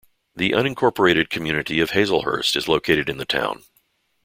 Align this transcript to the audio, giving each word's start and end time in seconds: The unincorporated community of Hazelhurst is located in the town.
The 0.35 0.53
unincorporated 0.53 1.29
community 1.29 1.79
of 1.79 1.91
Hazelhurst 1.91 2.55
is 2.55 2.67
located 2.67 3.07
in 3.07 3.17
the 3.19 3.23
town. 3.25 3.65